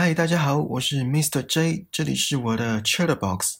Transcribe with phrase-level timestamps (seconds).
[0.00, 1.42] 嗨，大家好，我是 Mr.
[1.42, 3.54] J，这里是我的 Chatterbox。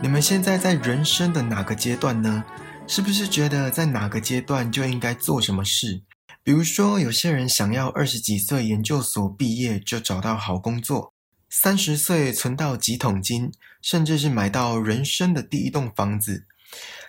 [0.00, 2.42] 你们现在在人生的哪个阶段呢？
[2.86, 6.00] 是不是觉得在哪个阶段就应该做什么事？
[6.42, 11.12] 比如说，有些人想要二十几岁研究所毕业就找到好工作，
[11.56, 16.46] 三十岁存到几桶金，甚至是买到人生的第一栋房子，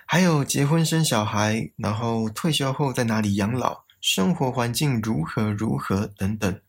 [0.06, 6.62] 还有结婚生小孩，然后退休后在哪里养老，生活环境如何如何等等。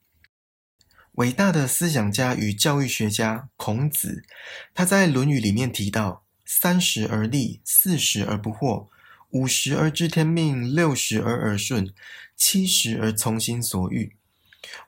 [1.13, 4.25] 伟大的思想家与教育学家孔子，
[4.73, 8.89] 他在《论语》里面提到：“三十而立，四十而不惑，
[9.31, 11.93] 五十而知天命，六十而耳顺，
[12.35, 14.17] 七十而从心所欲。”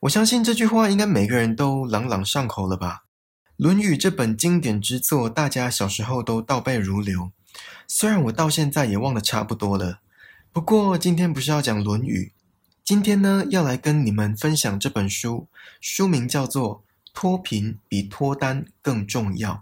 [0.00, 3.04] 我相信这句话应该每个人都朗朗上口了吧？
[3.56, 7.32] 《论语》这本经典之作，大家小时候都倒背如流。
[7.86, 10.00] 虽然我到现在也忘得差不多了，
[10.52, 12.32] 不过今天不是要讲《论语》。
[12.84, 15.48] 今天呢，要来跟你们分享这本书，
[15.80, 16.78] 书名叫做
[17.12, 19.52] 《脱贫比脱单更重要》。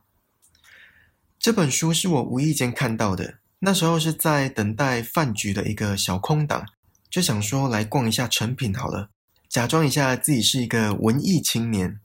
[1.39, 6.67] 这本书是我无意间看到的，那时候是在等待饭局的一个小空档，
[7.09, 9.11] 就想说来逛一下成品好了，
[9.57, 11.99] 假装一下自己是一个文艺青年。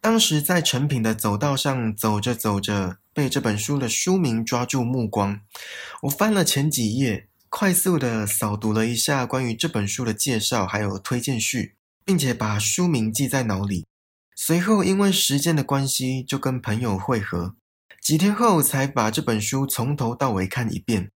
[0.00, 5.42] 当时在成品的走道上走着走着，被这本书的书名抓住目光，
[6.04, 7.28] 我翻了前几页。
[7.50, 13.84] 快速的扫读了一下关于这本书的介绍，还有推荐序，并且把书名记在脑里。
[14.34, 17.56] 随后因为时间的关系，就跟朋友会合。
[18.00, 21.10] 几天后才把这本书从头到尾看一遍。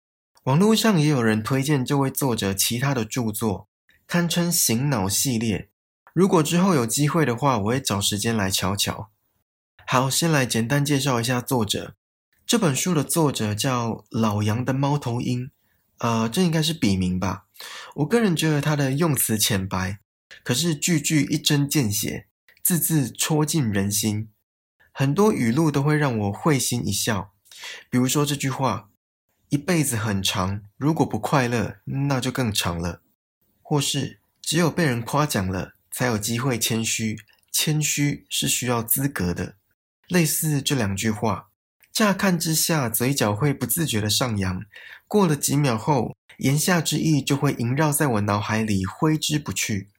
[0.42, 3.68] 网络上也有人推荐这位作者其他的著作，
[4.09, 5.69] 堪称醒脑系列。
[6.14, 9.11] 如果之后有机会的话，我会找时间来瞧瞧。
[9.87, 11.95] 好，先来简单介绍一下作者。
[12.47, 15.51] 这本书的作者叫老杨的猫头鹰。
[15.98, 17.45] 呃，这应该是笔名吧。
[17.97, 19.98] 我个人觉得他的用词浅白，
[20.42, 22.29] 可是句句一针见血，
[22.63, 24.30] 字字戳进人心。
[24.91, 27.35] 很多语录都会让我会心一笑。
[27.91, 28.89] 比如说这句话
[29.51, 33.02] ：“一辈子很长，如果不快乐，那就更长了。”
[33.68, 37.18] 或是“只有被人夸奖了，才有机会谦虚，
[37.52, 39.56] 谦虚是需要资格的。”
[40.08, 41.51] 类似这两句话。
[41.92, 44.64] 乍看之下，嘴角会不自觉的上扬。
[45.06, 49.90] 过了几秒后，言下之意就会萦绕在我脑海里，挥之不去。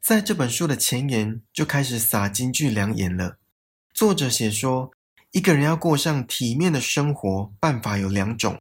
[0.00, 3.38] 在这本书的前言就开始撒金句良言了。
[3.94, 4.90] 作者写说，
[5.30, 8.60] 一个人要过上体面的生活，办法有两种：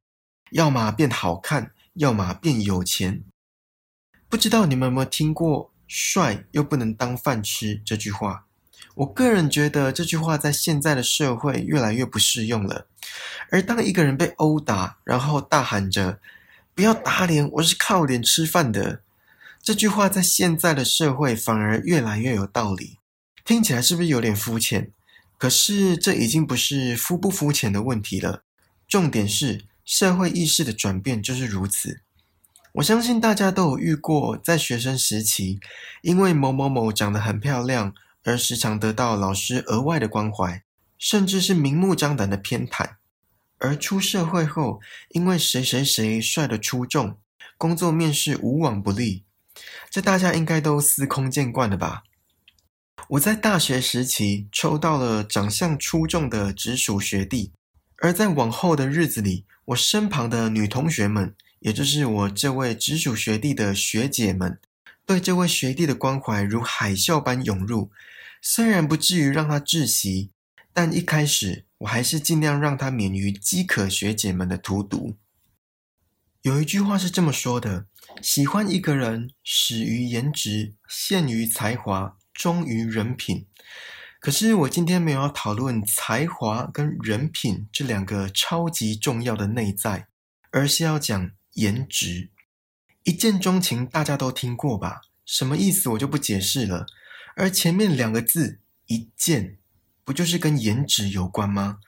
[0.52, 3.24] 要么变好看，要么变有钱。
[4.30, 8.46] 不知道你们有没有听过“帅又不能当饭吃”这句话？
[8.94, 12.86] 我个人觉得这句话在现在的社会越来越不适用了。
[13.50, 16.20] 而当一个人被殴打，然后大喊着
[16.76, 19.02] “不要打脸，我是靠脸吃饭的”，
[19.64, 23.00] 这句话在现在的社会反而越来越有道理。
[23.44, 24.92] 听起来是不是有点肤浅？
[25.40, 28.44] 可是这已经不是肤不肤浅的问题了。
[28.88, 32.02] 重点是社会意识的转变就是如此。
[32.74, 35.60] 我相信大家都有遇过，在学生时期，
[36.02, 37.94] 因为某某某长得很漂亮。
[38.26, 40.62] 而时常得到老师额外的关怀，
[40.98, 42.98] 甚至是明目张胆的偏袒。
[43.58, 44.82] 而出社会后，
[45.12, 47.18] 因为谁谁谁帅的出众，
[47.58, 49.24] 工作面试无往不利，
[49.90, 52.04] 这大家应该都司空见惯了吧？
[53.08, 57.54] 我在大学时期抽到了长相出众的直属学弟，
[58.00, 64.60] 而在往后的日子里，我身旁的女同学们，也就是我这位直属学弟的学姐们。
[65.06, 67.92] 对这位学弟的关怀如海啸般涌入，
[68.42, 70.32] 虽然不至于让他窒息，
[70.72, 75.18] 但一开始我还是尽量让他免于饥渴学姐们的荼毒。
[76.44, 77.88] 有一句话是这么说的：
[78.22, 83.48] 喜欢一个人，始于颜值，陷于才华，忠于人品。
[84.22, 90.08] 可是我今天没有要讨论才华跟人品这两个超级重要的内在，
[90.52, 92.30] 而是要讲颜值。
[93.04, 95.02] 一见钟情，大家都听过吧？
[95.26, 96.88] 什么意思我就不解释了。
[97.36, 99.58] 而前面两个字“一见”，
[100.04, 101.80] 不就是跟颜值有关吗？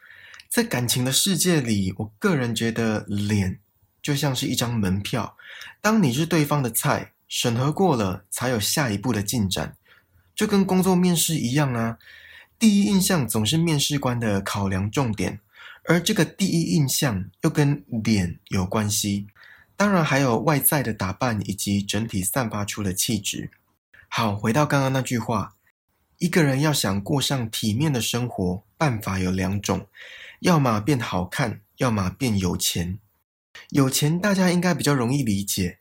[0.47, 3.59] 在感情的世界里，我个人觉得脸
[4.01, 5.37] 就像是一张门票。
[5.81, 9.75] 当你是对方的菜，审核过了才有下一步的进展，
[10.35, 11.97] 就跟工作面试一样啊。
[12.59, 15.39] 第一印象总是面试官的考量重点，
[15.85, 19.27] 而这个第一印象又跟脸有关系。
[19.81, 23.49] 当然还有外在的打扮以及整体散发出的气质。
[24.07, 25.55] 好，回到刚刚那句话，
[26.19, 29.87] 一个人要想过上体面的生活，办法有两种：
[30.41, 32.99] 要么变好看，要么变有钱。
[33.69, 35.79] 有钱大家应该比较容易理解，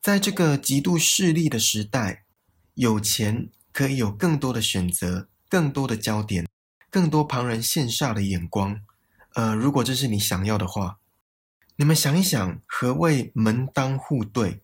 [0.00, 2.22] 在这个极度势利的时代，
[2.74, 6.46] 有钱可以有更多的选择，更多的焦点，
[6.88, 8.80] 更多旁人羡煞的眼光。
[9.34, 10.99] 呃，如果这是你想要的话，
[11.80, 14.60] 你们想一想，何谓门当户对？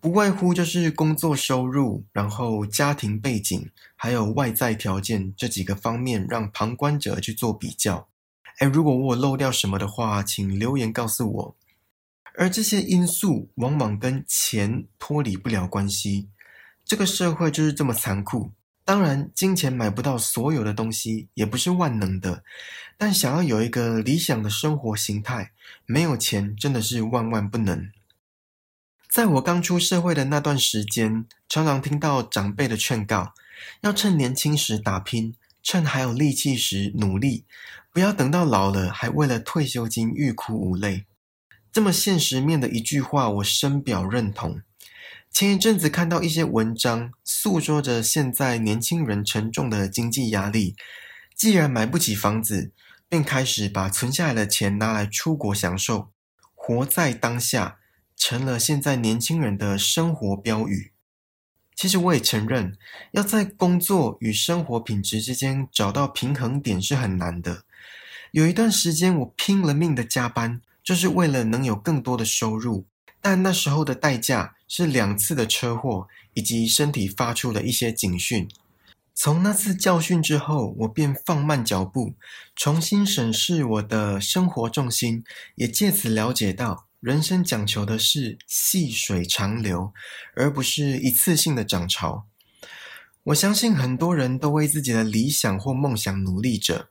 [0.00, 8.08] 不外乎就是工作收入，然后家庭背景，还有外在条件这几个方面，让旁观者去做比较。
[8.60, 11.56] 哎，如果我漏掉什么的话，请留言告诉我。
[12.38, 16.30] 而这些因素往往跟钱脱离不了关系，
[16.82, 18.52] 这个社会就是这么残酷。
[18.88, 22.42] 当然，金钱买不到所有的东西，也不是万能的。
[22.96, 25.52] 但想要有一个理想的生活形态，
[25.84, 27.90] 没有钱真的是万万不能。
[29.10, 33.34] 在我刚出社会的那段时间，常常听到长辈的劝告，
[33.82, 37.44] 要趁年轻时打拼，趁还有力气时努力，
[37.92, 41.04] 不要等到老了还为了退休金欲哭无泪。
[41.70, 44.62] 这么现实面的一句话，我深表认同。
[45.38, 50.74] 前一阵子看到一些文章，诉说着现在年轻人沉重的经济压力。
[51.36, 52.72] 既然买不起房子，
[53.08, 56.10] 便开始把存下来的钱拿来出国享受，
[56.56, 57.78] 活在当下，
[58.16, 60.90] 成了现在年轻人的生活标语。
[61.76, 62.76] 其实我也承认，
[63.12, 67.62] 要在工作与生活品质之间找到平衡点是很难的。
[68.32, 70.60] 有一段时间，我拼了命的加班。
[70.82, 72.86] 就是为了能有更多的收入，
[73.20, 78.48] 但那时候的代价是两次的车祸以及身体发出的一些警讯。
[79.14, 82.14] 从那次教训之后，我便放慢脚步，
[82.54, 85.24] 重新审视我的生活重心，
[85.56, 89.92] 也借此了解到，人生讲求的是细水长流，
[90.36, 92.26] 而不是一次性的涨潮。
[93.24, 96.88] 我相信很多人都为自己的理想或梦想努力着。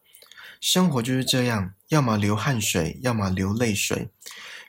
[0.60, 4.10] 生活就是这样，要么流汗水，要么流泪水。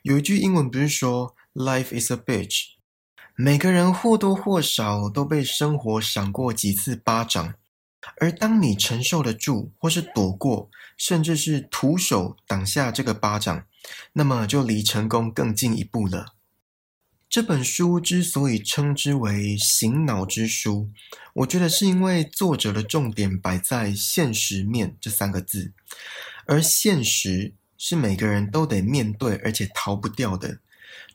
[0.03, 2.77] 有一句英文不是说 “Life is a bitch”，
[3.35, 7.55] 每个人或多或少都被生活赏过几次巴掌，
[8.21, 13.67] 而当你承受得住，或是躲过，甚至是徒手挡下这个巴掌，
[14.13, 16.35] 那么就离成功更进一步了。
[17.29, 20.91] 这本书之所以称之为醒脑之书，
[21.35, 25.73] 我觉得是因为作者的重点摆在现实面这三个字，
[26.47, 30.61] 而现实是每个人都得面对，而且逃不掉的。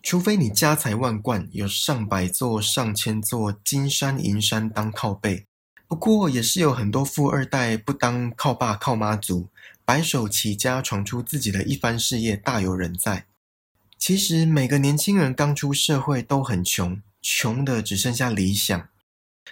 [0.01, 5.45] 除非你家财万贯，有上百座、上千座金山银山当靠背。
[5.87, 9.49] 不过，也是有很多富二代不当靠爸靠妈族，
[9.85, 13.25] 白手起家闯出自己的一番事业，大有人在。
[13.97, 18.89] 其实每个年轻人刚出社会都很穷，穷的只剩下理想，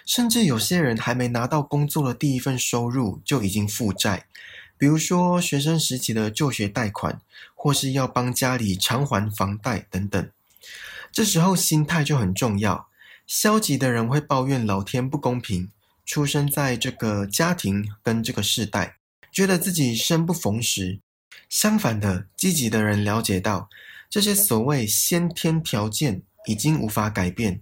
[0.04, 4.26] 甚至有些人还没拿到工作的第一份收入就已经负债，
[4.82, 7.20] 比如说学生时期的就学贷款，
[7.54, 10.28] 或是要帮家里偿还房贷等等。
[11.12, 12.88] 这时候心态就很重要，
[13.24, 15.70] 消极的人会抱怨老天不公平，
[16.04, 18.96] 出生在这个家庭跟这个世代，
[19.30, 20.98] 觉得自己生不逢时。
[21.48, 23.70] 相反的，积极的人了解到。
[24.10, 27.60] 这些所谓先天条件已经无法改变，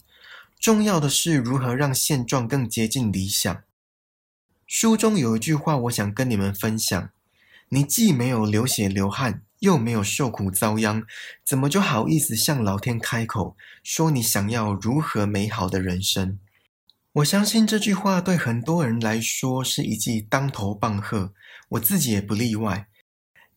[0.58, 3.62] 重要的是如何让现状更接近理想。
[4.72, 7.10] 书中有一句话，我想跟你们分享：
[7.70, 11.02] 你既没有流血流汗，又没有受苦遭殃，
[11.44, 16.38] 怎么就好意思向老天开口说你想要如何美好的人生？
[17.14, 21.34] 我相信这句话对很多人来说是一记当头棒喝，
[21.70, 22.86] 我自己也不例外。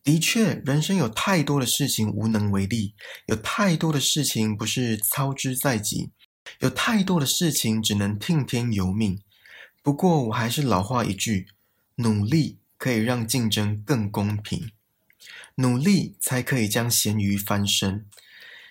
[0.02, 2.96] 的确，人生有太多的事情无能为力，
[3.26, 6.10] 有太多的事情不是操之在己，
[6.58, 9.20] 有太多的事情只能听天由命。
[9.84, 11.48] 不过，我还是老话一句：
[11.96, 14.70] 努力可以让竞争更公平，
[15.56, 18.06] 努力才可以将咸鱼翻身。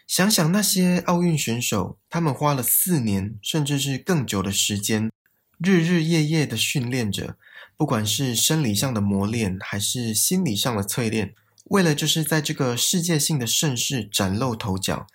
[0.08, 5.12] 想想那些奥运选手，他们花了四年甚至是更久的时间，
[5.60, 7.38] 日日夜夜的训练着。
[7.78, 15.06] 不管是生理上的磨练，还是心理上的淬炼，为了就是在这个世界性的盛世崭露头角，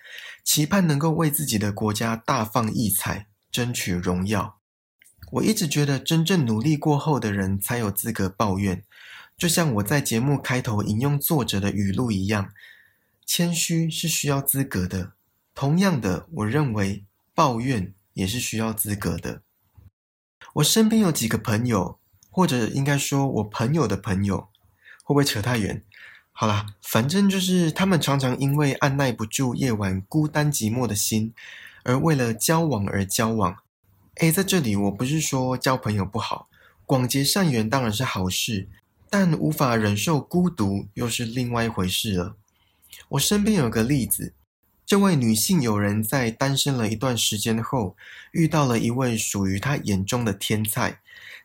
[0.45, 4.58] 期盼能够为自己的国家大放异彩，争取荣耀。
[5.31, 8.83] 我一直觉得，真正努力过后的人才有资格抱怨。
[9.37, 12.51] 就像我在节目开头引用作者的语录一样，
[13.25, 15.13] 谦虚是需要资格的。
[15.53, 19.41] 同样的，我认为抱怨也是需要资格的。
[20.55, 21.97] 我身边有几个朋友。
[22.31, 24.49] 或者应该说，我朋友的朋友
[25.03, 25.83] 会不会扯太远？
[26.31, 31.33] 好啦，反正就是他们常常因为按耐不住夜晚孤单寂寞的心，
[31.83, 33.57] 而为了交往而交往。
[34.19, 36.49] 诶，在这里我不是说交朋友不好，
[36.85, 38.67] 广结善缘当然是好事，
[39.09, 42.35] 但无法忍受孤独又是另外一回事了。
[43.07, 44.33] 我身边有个例子，
[44.85, 47.95] 这位女性友人在单身了一段时间后，
[48.33, 50.99] 遇到了一位属于她眼中的天才，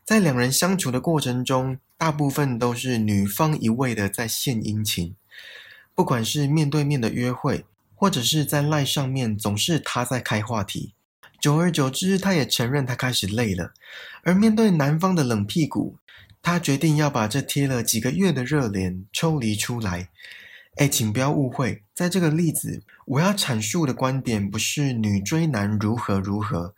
[0.04, 5.14] 在两人相处的过程中，大部分都是女方一味的在献殷勤，
[5.95, 7.64] 不管是面对面的约会，
[7.95, 10.95] 或者是在赖上面，总是她在开话题。
[11.44, 13.74] 久而久之，她也承认她开始累了，
[14.22, 15.98] 而面对男方的冷屁股。
[16.40, 20.08] 他决定要把这贴了几个月的热脸抽离出来。
[20.76, 26.74] 哎，请不要误会，在这个例子，我要阐述的观点不是女追男如何如何，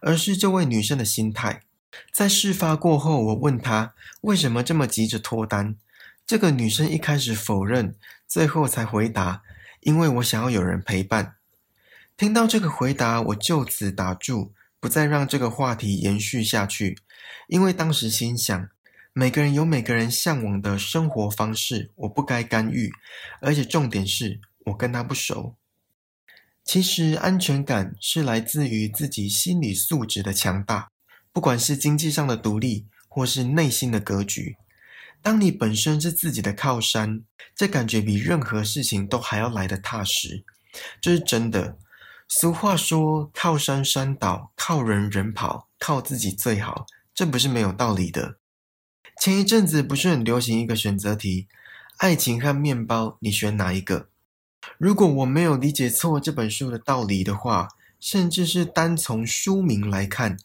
[0.00, 1.62] 而是这位女生的心态。
[2.12, 5.76] 在事发过后，我问她为什么这么急着脱单，
[6.26, 7.94] 这个女生一开始否认，
[8.26, 9.42] 最后才回答
[9.82, 11.34] ：“因为我想要有人陪伴。”
[12.18, 16.98] 听到这个回答，我就此打住，不再让这个话题延续下去，
[17.46, 18.68] 因为当时心想。
[19.12, 22.90] 每个人有每个人向往的生活方式，我不该干预。
[23.40, 25.54] 而且重点是我跟他不熟。
[26.64, 30.90] 其实安全感是来自于自己心理素质的强大，
[31.32, 34.56] 不管是经济上的独立，或是内心的格局。
[35.22, 37.22] 当你本身是自己的靠山，
[37.54, 40.44] 这感觉比任何事情都还要来得踏实。
[41.00, 41.78] 这是真的。
[42.28, 48.36] 俗话说：“靠山山倒，靠人人跑，靠自己最好。”这不是没有道理的。
[49.20, 51.48] 前一阵子不是很流行一个选择题：
[51.96, 54.08] 爱情和面包，你选哪一个？
[54.76, 57.68] 如果我没有理解错这本书的道理的话，
[57.98, 60.36] 甚至是单从书名来看，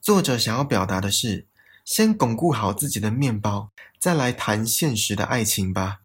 [0.00, 1.46] 作者想要表达的是：
[1.84, 6.00] 先巩固好自己的面包，再来谈现实的爱情吧。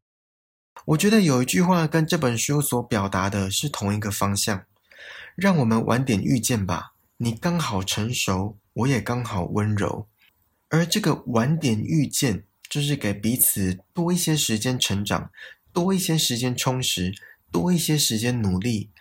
[0.86, 4.66] 我觉得有一句话跟这本书所表达的是同一个方向：
[5.42, 10.08] 让我们晚点遇见吧，你刚好成熟，我也刚好温柔。
[10.70, 15.32] 而这个晚点遇见，就是给彼此多一些时间成长，
[15.74, 17.16] 多一些时间充实，
[17.52, 18.92] 多一些时间努力。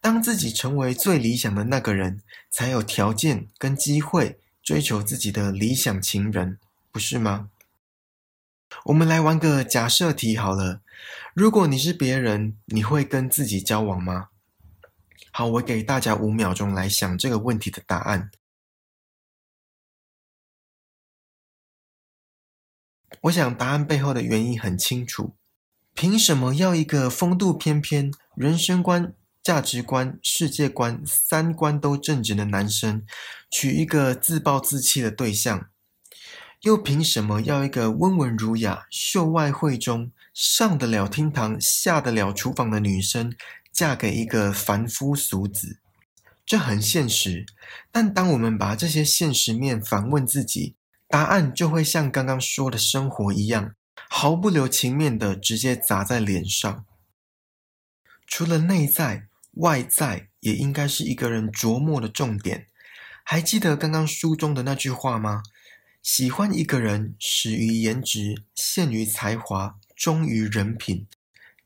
[0.00, 6.58] 当自己成为最理想的那个人，才有条件跟机会追求自己的理想情人，
[6.90, 7.50] 不是吗？
[8.86, 10.80] 我们来玩个假设题好了。
[11.34, 14.30] 如果你是别人，你会跟自己交往吗？
[15.34, 18.30] 好，我给大家五秒钟来想这个问题的答案。
[23.22, 25.34] 我想答案背后的原因很清楚：
[25.94, 33.06] 凭什么要一个风度翩翩、人生观、价值观、世界观、三观都正直的男生，
[33.50, 35.70] 娶一个自暴自弃的对象？
[36.60, 43.34] 又凭什么要一个温文儒雅、秀外慧中、上得了厅堂、下得了厨房的女生，
[43.82, 45.80] 嫁给一个凡夫俗子？
[46.46, 47.44] 这很现实。
[47.90, 50.76] 但当我们把这些现实面反问自己，
[51.08, 53.74] 答案就会像刚刚说的生活一样，
[54.08, 56.84] 毫不留情面的直接砸在脸上。
[58.24, 62.68] 除了内在，外在也应该是一个人琢磨的重点。
[63.24, 65.42] 还记得刚刚书中的那句话吗？
[66.04, 71.08] 喜欢一个人，始于颜值，陷于才华，忠于人品。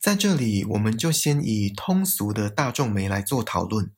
[0.07, 3.91] 在这里，我们就先以通俗的大众美来做讨论，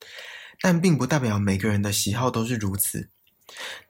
[0.59, 3.09] 但并不代表每个人的喜好都是如此。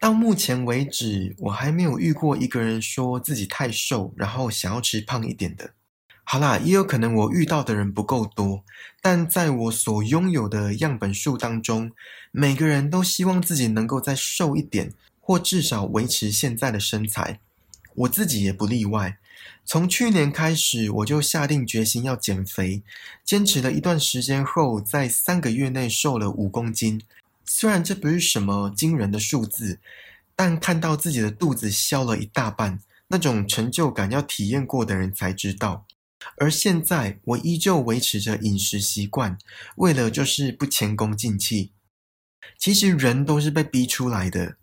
[0.01, 5.71] 到目前为止，我还没有遇过一个人说自己太瘦，然后想要吃胖一点的。
[6.25, 8.65] 好啦，也有可能我遇到的人不够多，
[9.01, 11.89] 但在我所拥有的样本数当中，
[12.33, 17.39] 每个人都希望自己能够再瘦一点，或至少维持现在的身材。
[17.95, 19.19] 我自己也不例外。
[19.71, 22.81] 从去年开始，我就下定决心要减肥，
[23.23, 26.99] 坚持了一段时间后，在三个月内瘦了五公斤。
[27.45, 29.79] 虽然这不是什么惊人的数字，
[30.35, 35.85] 但看到自己的肚子消了一大半，那种成就感要体验过的人才知道。
[36.37, 39.37] 而现在我依旧维持着饮食习惯，
[39.75, 41.73] 为了就是不前功尽弃。
[42.57, 44.55] 其实人都是被逼出来的，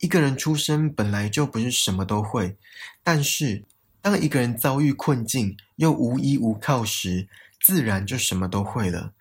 [0.00, 2.58] 一个人出生本来就不是什么都会，
[3.02, 3.64] 但是
[4.02, 7.28] 当一个人遭遇困境又无依无靠时，
[7.60, 9.12] 自然就什么都会了。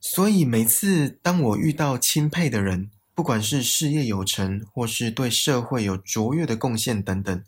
[0.00, 7.44] 所以每次当我遇到钦佩的人，不管是事业有成，或是对社会有卓越的贡献等等，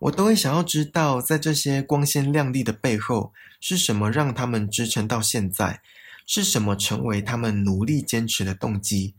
[0.00, 5.80] 我都会想要知道，在这些光鲜亮丽的背后，是什么让他们支撑到现在？
[6.26, 9.14] 是什么成为他们努力坚持的动机？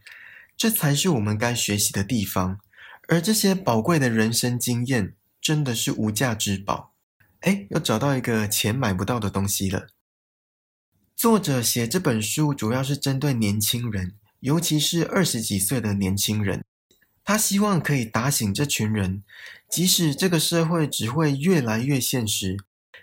[0.58, 2.60] 这才是我们该学习的地方。
[3.08, 5.14] 而这些宝贵的人生经验，
[5.48, 6.94] 真的是无价之宝。
[7.40, 9.88] 哎，又找到一个钱买不到的东西了。
[11.16, 16.66] 作者写这本书主要是针对年轻人，尤其是二十几岁的年轻人。
[17.24, 19.24] 他希望可以打醒这群人，
[19.70, 22.58] 即使这个社会只会越来越现实，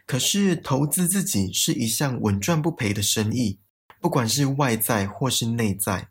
[0.04, 3.58] 可是投资自己是一项稳赚不赔的生意，
[4.02, 6.10] 不管是外在或是内在。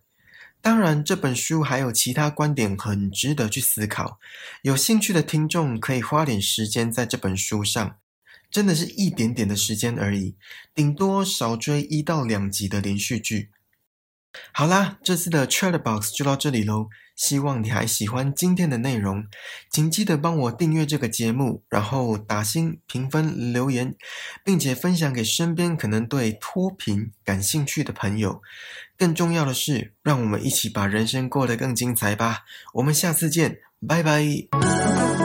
[0.63, 4.17] 当然，这本书还有其他观点很值得去思考。
[4.61, 7.97] 有兴趣的听众可以花点时间在这本书上，
[8.49, 10.37] 真的是一点点的时间而已，
[10.73, 13.51] 顶多少追一到两集的连续剧。
[14.53, 16.87] 好啦，这次的 Chat Box 就到这里喽。
[17.23, 19.23] 希望你还喜欢今天的内容，
[19.71, 23.95] 请记得帮我订阅这个节目，然后打星评分留言，
[24.43, 28.41] 并且分享给身边可能对脱贫感兴趣的朋友。
[28.97, 32.43] 更重要的是，让我们一起把人生过得更精彩吧！
[32.73, 35.22] 我们下次见，拜拜。